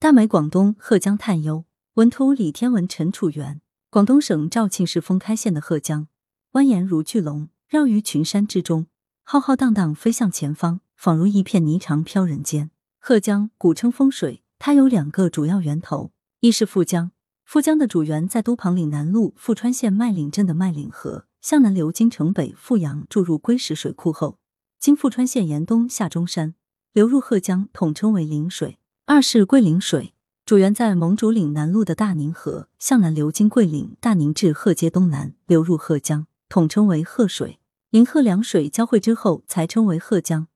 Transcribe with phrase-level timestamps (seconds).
[0.00, 1.64] 大美广东贺江探幽，
[1.94, 3.60] 文图李天文陈楚元。
[3.90, 6.06] 广东省肇庆市封开县的贺江，
[6.52, 8.86] 蜿蜒如巨龙，绕于群山之中，
[9.24, 12.70] 浩浩荡荡飞向前方，仿如一片霓裳飘人间。
[13.00, 17.10] 贺江古称风水，它有两个主要源头，一是富江。
[17.44, 24.38] 富江的主源在都庞岭南麓富川县麦岭镇的麦岭河，向南流经城北富阳，注入龟石水库后，
[24.78, 26.54] 经富川县沿东下中山，
[26.92, 28.78] 流入贺江，统称为陵水。
[29.10, 30.12] 二是桂林水，
[30.44, 37.58] 主源在蒙竹岭南麓的大宁河，向南流经桂林、大宁至贺街东南，流入贺江，统称为贺水。
[37.92, 40.48] 宁贺两水交汇之后，才称为贺江。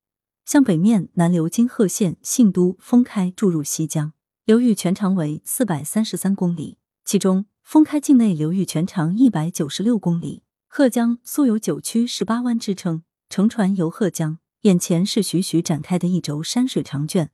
[0.45, 4.12] 向北面南流经贺县、信都、封开，注入西江。
[4.45, 6.77] 流域全长为四百三十三公里。
[7.07, 10.43] 其中，封开境内流域全长一百九十六公里。
[10.69, 17.30] 贺江素有九曲十八弯之称，乘船游贺江，眼前是徐徐展开的一轴山水长卷，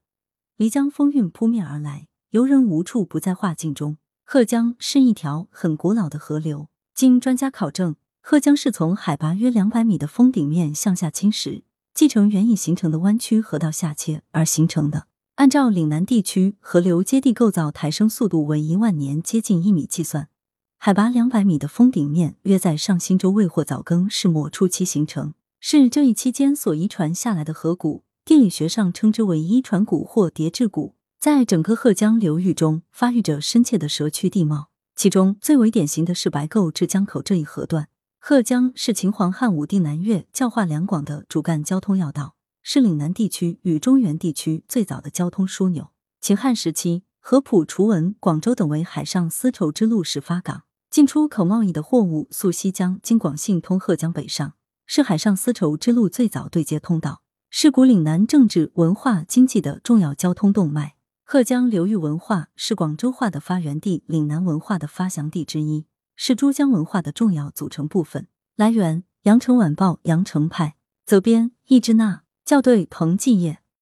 [0.58, 3.96] 漓江风韵扑面而来，游人无处不在画境中。
[4.24, 11.62] 贺江是一条很古老的河流，经专家考证，贺江是从海拔约两百米的峰顶面向下侵蚀，
[11.94, 15.06] 继承原已形成的弯曲河道下切而形成的。
[15.36, 20.28] 按照岭南地区河流接地构造抬升速度为一万年接近一米计算，
[20.76, 28.02] 海拔两百米的峰顶面约在上新洲卫或早更世末初期形成，是这一期间所遗传下来的河谷。
[28.28, 30.94] 地理学上称之为一传谷或叠质谷。
[31.18, 37.88] 在整个贺江流域中，发育着深切的蛇区地貌，其中最为典型的是白沟至江口这一河段。
[38.18, 42.34] 贺江是秦皇汉武帝南越教化两广的主干交通要道。
[42.62, 45.88] 是岭南地区与中原地区最早的交通枢纽。
[46.20, 54.52] 秦汉时期，合浦、崇文、广州等为海上丝绸之路始发港，进出口贸易的货物溯西江经广信通贺江北上，
[54.84, 60.96] 是海上丝绸之路最早对接通道，是古岭南政治、文化、经济的重要交通动脉。
[61.24, 68.28] 贺江流域文化是广州话的发源地、岭南文化的发祥地之一，是珠江文化的重要组成部分。
[68.56, 70.76] 来源：羊城晚报羊城派，
[71.06, 72.22] 责编：易之娜。
[72.44, 73.60] 校对：彭继业。